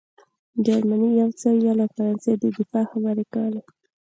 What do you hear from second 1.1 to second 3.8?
یو څه ویل او فرانسې د دفاع خبرې کولې